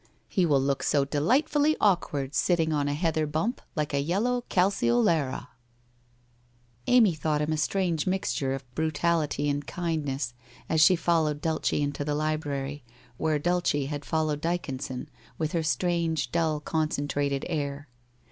[0.27, 1.13] He will look 76 WHITE ROSE OF WEARY LEAF
[1.53, 5.49] so delightfully awkward sitting on a heather bump, like a yellow calceolaria!
[6.21, 10.33] * Amy thought him a strange mixture of brutality and kindness,
[10.67, 12.83] as she followed Dulcc into the library,
[13.17, 17.87] where Dnlce had followed Dyconson with her strange dull con centrated air.